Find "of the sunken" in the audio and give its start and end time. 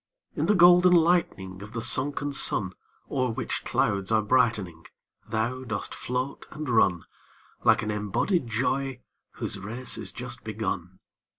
1.61-2.33